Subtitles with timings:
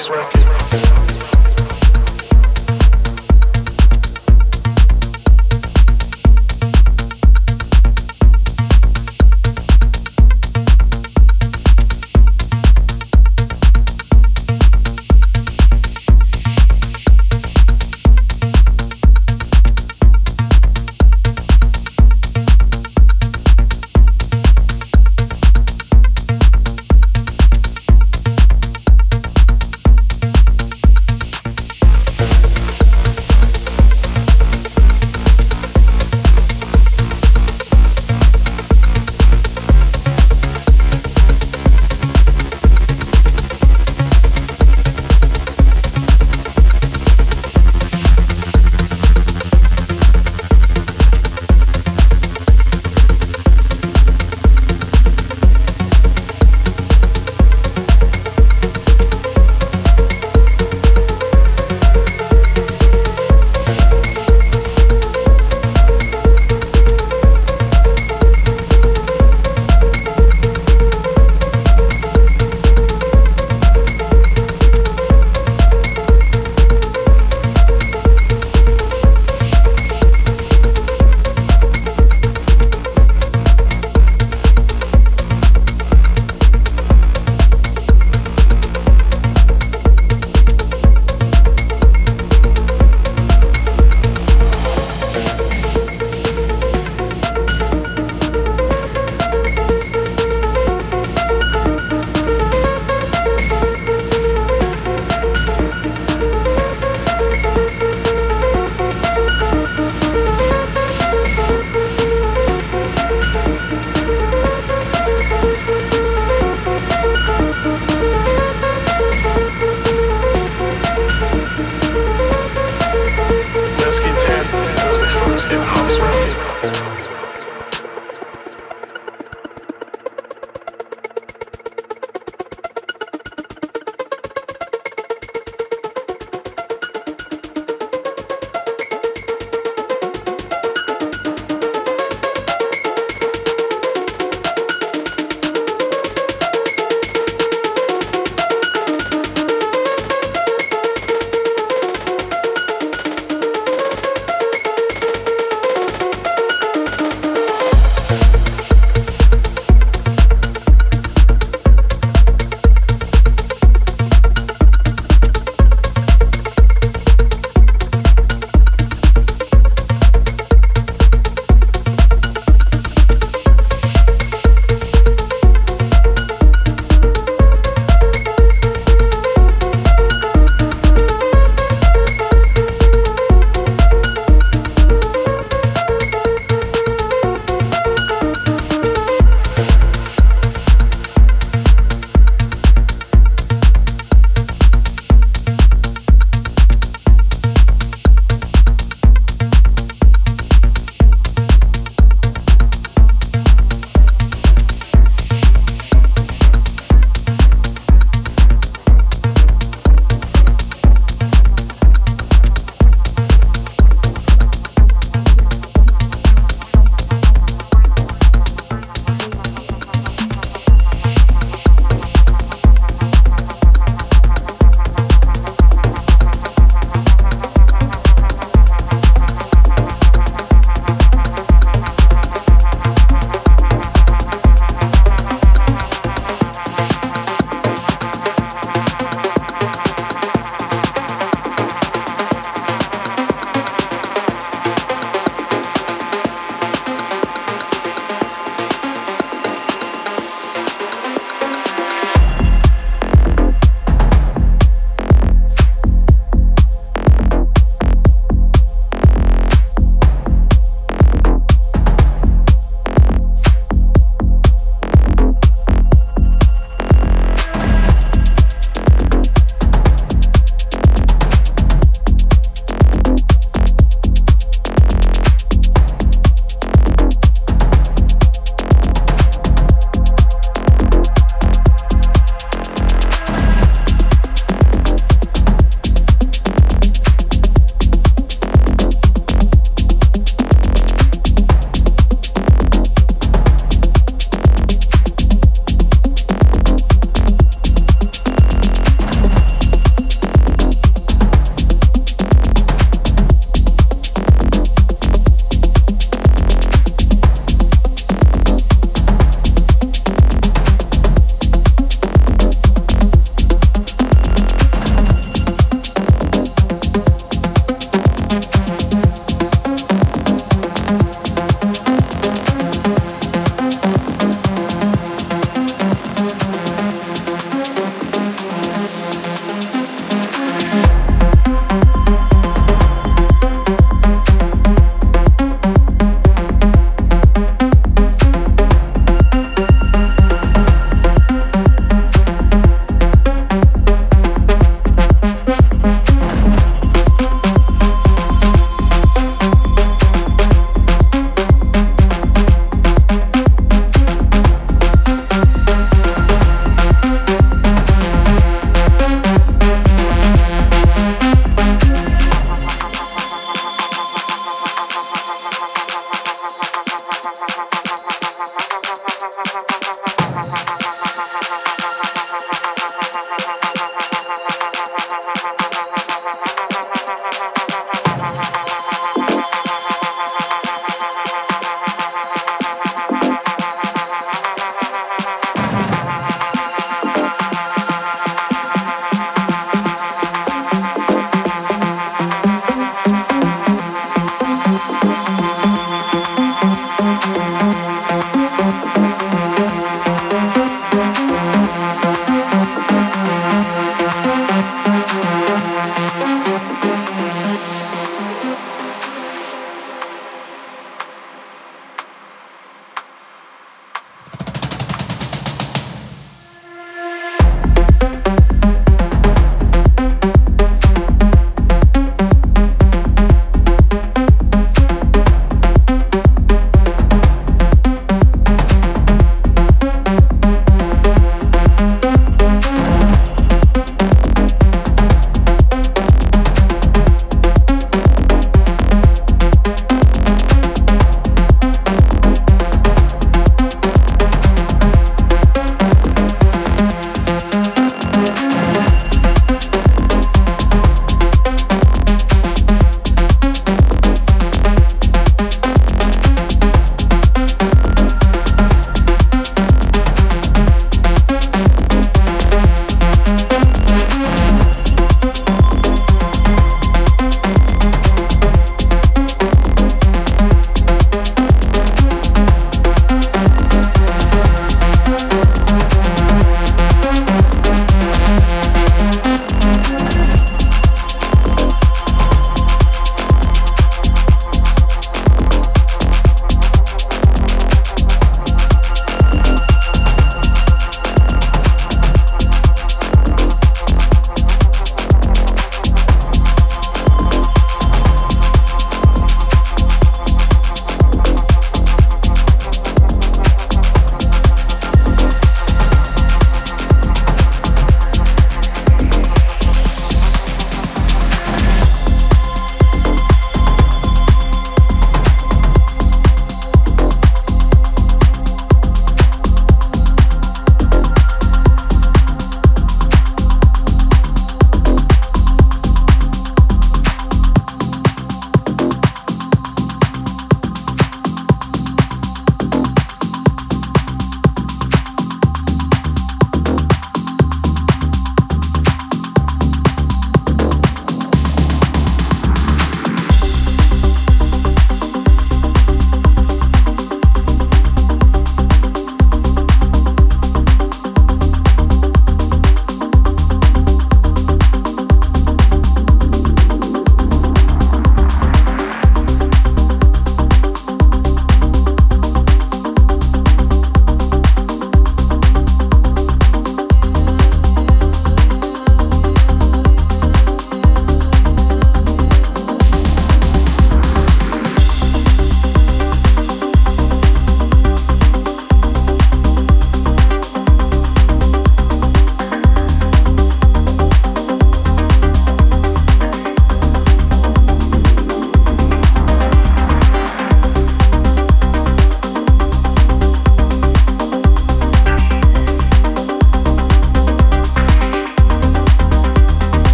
[0.00, 0.39] house record.